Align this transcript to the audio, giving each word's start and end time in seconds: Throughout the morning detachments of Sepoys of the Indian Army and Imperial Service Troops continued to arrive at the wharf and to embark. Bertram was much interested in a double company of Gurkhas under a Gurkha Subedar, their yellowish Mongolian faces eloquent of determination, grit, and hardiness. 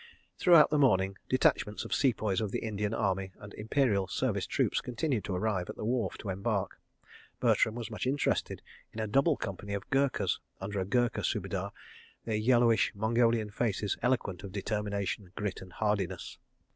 Throughout 0.39 0.71
the 0.71 0.79
morning 0.79 1.15
detachments 1.29 1.85
of 1.85 1.93
Sepoys 1.93 2.41
of 2.41 2.49
the 2.51 2.63
Indian 2.65 2.91
Army 2.91 3.33
and 3.37 3.53
Imperial 3.53 4.07
Service 4.07 4.47
Troops 4.47 4.81
continued 4.81 5.23
to 5.25 5.35
arrive 5.35 5.69
at 5.69 5.75
the 5.75 5.85
wharf 5.85 6.13
and 6.15 6.19
to 6.21 6.29
embark. 6.29 6.79
Bertram 7.39 7.75
was 7.75 7.91
much 7.91 8.07
interested 8.07 8.63
in 8.91 8.99
a 8.99 9.05
double 9.05 9.37
company 9.37 9.75
of 9.75 9.87
Gurkhas 9.91 10.39
under 10.59 10.79
a 10.79 10.85
Gurkha 10.85 11.21
Subedar, 11.23 11.69
their 12.25 12.33
yellowish 12.35 12.91
Mongolian 12.95 13.51
faces 13.51 13.95
eloquent 14.01 14.41
of 14.43 14.51
determination, 14.51 15.33
grit, 15.35 15.61
and 15.61 15.71
hardiness. 15.71 16.39